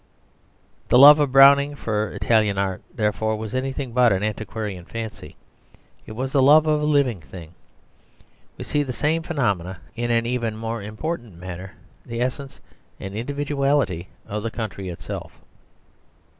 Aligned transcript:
The 0.89 0.97
love 0.97 1.19
of 1.19 1.31
Browning 1.31 1.75
for 1.75 2.11
Italian 2.13 2.57
art, 2.57 2.81
therefore, 2.91 3.35
was 3.35 3.53
anything 3.53 3.91
but 3.93 4.11
an 4.11 4.23
antiquarian 4.23 4.83
fancy; 4.83 5.35
it 6.07 6.13
was 6.13 6.31
the 6.31 6.41
love 6.41 6.65
of 6.65 6.81
a 6.81 6.85
living 6.85 7.21
thing. 7.21 7.53
We 8.57 8.63
see 8.63 8.81
the 8.81 8.93
same 8.93 9.21
phenomenon 9.21 9.77
in 9.95 10.09
an 10.09 10.25
even 10.25 10.57
more 10.57 10.81
important 10.81 11.35
matter 11.37 11.73
the 12.03 12.19
essence 12.19 12.59
and 12.99 13.13
individuality 13.15 14.07
of 14.25 14.41
the 14.41 14.49
country 14.49 14.89
itself. 14.89 15.39